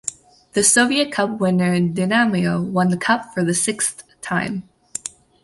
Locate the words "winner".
1.39-1.79